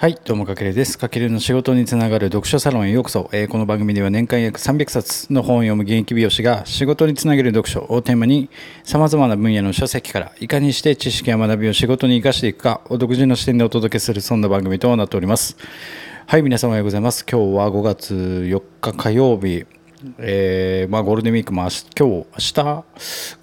[0.00, 0.96] はい、どうもかけるです。
[0.96, 3.28] かけるの仕事につながる読書サロンへようこそ。
[3.32, 8.48] えーこの番組では年間約300冊の本を読む現役美容師が仕事につなげる読書をテーマに
[8.84, 15.56] 様々な分野の書籍からいかにして知識や学びを仕事に生かしていくかを独自の視点でお届けするそんな番組となっております。
[16.26, 17.26] はい、皆さんおはようございます。
[17.28, 19.66] 今日は5月4日火曜日。
[20.18, 22.84] えーまあ、ゴールデンウィークも明日今日明日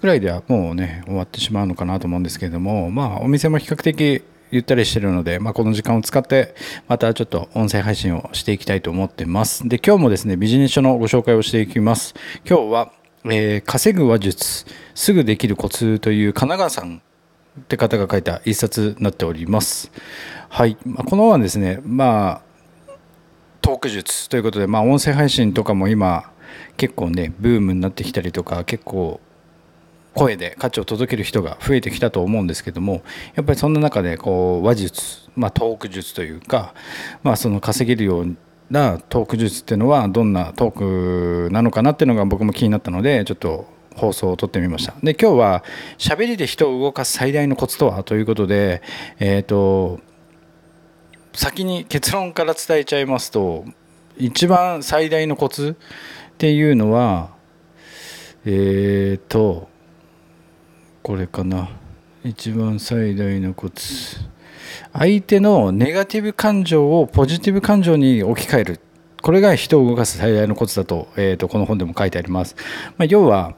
[0.00, 6.54] ぐらいではもうね終わってしまうのかなと思うんですけれども、まあ、お店も比較的ゆったりしてるので、まあ、この時間を使って
[6.88, 9.68] またちょっと音声配信をしていきたいと思ってます。
[9.68, 12.14] で今日もですねビジネス書のご紹介をしていきます。
[12.48, 12.92] 今日は、
[13.24, 17.02] えー稼ぐ話術すぐできるコツという神奈川さん
[17.60, 19.90] って方が書いた一冊になっております。
[20.48, 22.46] はい、まあ、この本はですねまあ
[23.60, 26.30] トーク術ということで、まあ、音声配信とかも今
[26.76, 29.20] 結構ねブームになってきたりとか結構
[30.16, 33.02] 声で価値を届ける人が増えてきたと思うんですけども
[33.34, 36.74] やっぱりそんな中でこう話術、まあ、トーク術というか、
[37.22, 38.36] まあ、その稼げるよう
[38.70, 45.64] なトーク術っていうのはどんなトークなのかなっていうのが僕も気になったのでちょっと放送を撮ってみましたで今日は
[45.98, 48.82] 「喋りで人を動かす最大のコツとは?」ということで
[49.20, 50.00] えっ、と
[51.34, 53.64] 先に結論から伝えちゃいますと
[54.16, 57.30] 一番最大のコツっていうのは
[58.46, 59.68] えっ、と
[61.06, 61.68] これかな。
[62.24, 64.16] 一番最大のコツ。
[64.92, 68.80] 相手のネガティブ感情をポジティブ感情に置き換える。
[69.22, 72.56] これが人を動かす最大のコツだと,、えー、とこの本でも書いてあります、
[72.96, 73.54] まあ、要は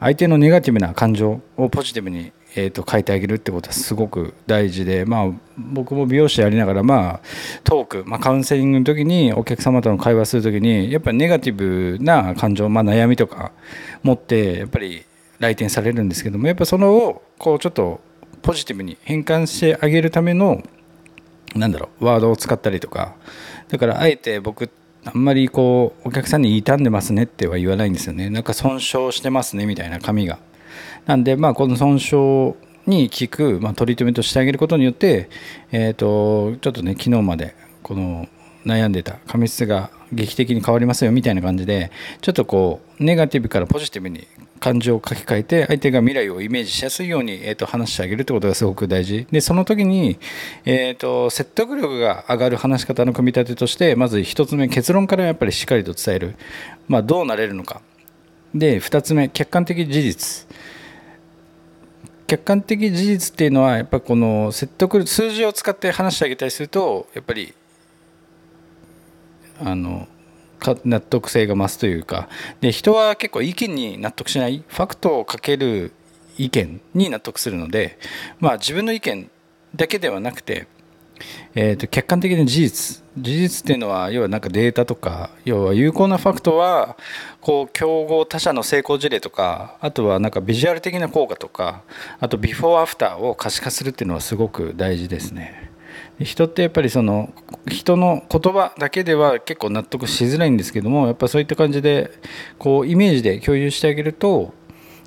[0.00, 7.20] 相手のネガティブな感情をポジティブに、えー、と変えてあげるってことはすごく大事で、まあ、僕も美容師やりながら、まあ、
[7.62, 13.52] トーク、まあ、カウンセリングの時にお客様との会話する時にやっぱりネガティブな感情、まあ、悩みとか
[14.02, 15.04] 持ってやっぱり
[15.42, 18.00] 来店されるんですけどもやっぱそのをこうちょっと
[18.42, 20.62] ポジティブに変換してあげるための
[21.54, 23.14] なんだろうワードを使ったりとか。
[23.68, 24.70] だからあえて僕
[25.04, 28.30] あんまりこうお客さんに傷んでますねっては言わないんですよね。
[28.30, 30.38] なんか損傷してますねみたいな紙が。
[31.06, 32.54] なんでまあこの損傷
[32.86, 35.28] に効く、まあ、トリートメントしてあげることによって
[35.70, 38.28] えっ、とちょっとね昨日までこの
[38.66, 44.26] 悩んでた髪質が劇的に変わりますよみたいな感じでちょっとこうネガティブからポジティブに
[44.62, 49.26] 感情を書き換えて相手が未来をイメージしやすいように、えー、と話してあげるってことがすごく大事。
[49.32, 50.20] でその時に、
[50.64, 56.36] えー、と説得力が上がる話し方の組み立てとしてまず1つ目結論からやっぱりしっかりと伝える、
[56.86, 57.82] まあ、どうなれるのか。
[58.54, 60.46] で2つ目客観的事実。
[62.28, 67.52] 客観的事実っていうのはやっぱこの説得数字を使って話してあげたりするとやっぱり
[69.60, 70.06] あの
[70.84, 72.28] 納得性が増すというか
[72.60, 75.92] で人は結構意見に納得しないファクトをかける
[76.38, 77.98] 意見に納得するので、
[78.40, 79.30] まあ、自分の意見
[79.74, 80.66] だけではなくて、
[81.54, 86.96] えー、と客観的な事実事実っていうのは要はなんかデータとか要は有効なファクトは
[87.40, 91.82] こう競合他社の成功事例とかあとはなんかビジュアル的な効果とか
[92.20, 95.71] あとビフォーアフターを可視化するっていうのはすごく大事ですね。
[96.20, 97.32] 人ってやっぱりその
[97.68, 102.10] 人の言葉だけでは結構納得しづらいんですけどもやっぱそういった感じで
[102.58, 104.54] こうイメージで共有してあげると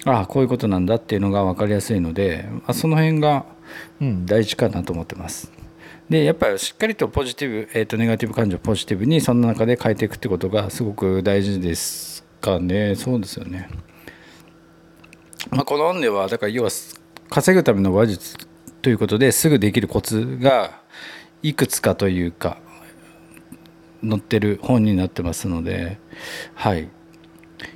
[0.05, 3.45] ああこういうことなんだっていうのが分かりやすいので、ま、その辺が、
[3.99, 5.51] うん、大事かなと思ってます。
[6.09, 13.67] でやっぱりしっかりとポジティブ、えー、とネガティブ感情をポジティブにその中で変えていくってことがすごく大事ですかねそうですよね。
[15.49, 16.69] まあ、この本ではだから要は
[17.29, 18.37] 稼ぐための話術
[18.85, 20.79] ということですぐできるコツが
[21.41, 22.59] いくつかというか
[24.07, 25.97] 載ってる本になってますので
[26.53, 26.87] はい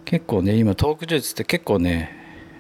[0.06, 2.12] 結構ね今トーク術って結構ね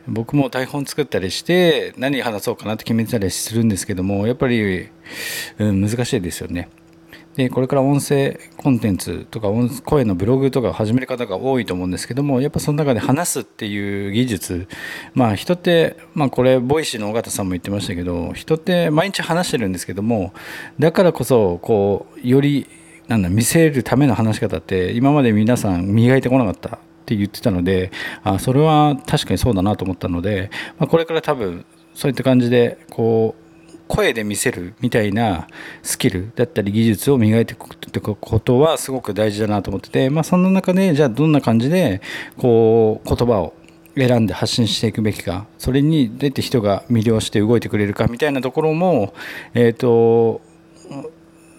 [0.07, 4.89] 僕も台本作ったりして何話そうかなって決めてたりするんですけどもやっぱり、
[5.59, 6.69] うん、難しいですよね。
[7.39, 9.47] でこれから音声コンテンツとか
[9.85, 14.67] 声のブログとかを始める方が多いと思うんですけどもやっぱその中で話すっていう技術
[15.13, 20.33] まあ人ってまあこれ Voicy の緒方さんも言ってましたけど人って毎日話してるんですけども
[20.79, 22.67] だからこそこうより
[23.07, 33.48] なんだ見せるための話し方って今まで皆さん磨いてこなかったって言ってたのであそれは確かにそうだなと思ったので、まあ、これから多分そういった感じでこう
[33.89, 35.47] 声で見せるみたいな
[35.81, 42.01] スキルだったり技術を磨いていくってことはすごく大事だなと思ってて、まあ、そんな中でじゃあどんな感じで
[42.37, 43.55] こう言葉を
[43.97, 49.15] 選んで発信していくべきかそれに出て人が魅了して動いてくれるかみたいなところも、
[49.55, 50.41] えーと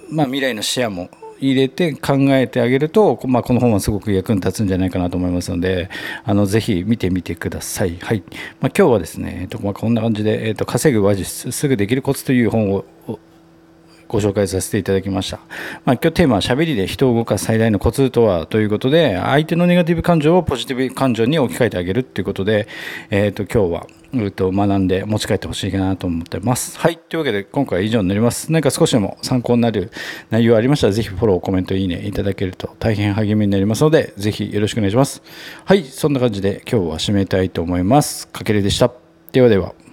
[0.08, 1.10] まあ、未来の視野も
[1.40, 5.90] 入れて考えてあげると、まあ、この本はすごく役に立つんじゃないかなと思いますので
[6.24, 7.96] あのぜひ見てみてください。
[8.00, 8.22] はい
[8.60, 12.84] まあ、今日はですね、えっとまあ、こんな感じで、えっと、稼ぐ話術すぐできるコツという本を
[14.10, 15.38] ご紹介させていただきました。
[15.84, 22.66] まあ、今日テーマは喋りで人を動かす最大のコツとはということで、相手のネガティブ感情をポジティブ感情に置き換えてあげるっていうことで、
[23.10, 26.76] えっ、と、今日は、うと学んで持ち帰ってほしいかなと思ってます。
[26.76, 26.98] はい。
[26.98, 28.50] というわけで、今回は以上になります。
[28.50, 29.92] 何か少しでも参考になる
[30.30, 35.22] 内容ありましたら、ぜひフォロー、コメント、いいねいただけると大変励みになりますので、ぜひよろしくお願いします。
[35.64, 35.84] はい。
[35.84, 38.26] そんな感じで今日は締めたいと思います。
[38.28, 38.90] かけるでした。
[39.30, 39.89] ではでは。